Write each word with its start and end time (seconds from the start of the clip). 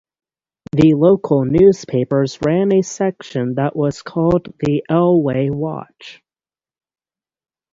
The 0.71 0.95
local 0.95 1.45
newspapers 1.45 2.39
ran 2.43 2.73
a 2.73 2.81
section 2.81 3.53
that 3.57 3.75
was 3.75 4.01
called 4.01 4.51
The 4.59 4.83
Elway 4.89 5.51
Watch. 5.51 6.23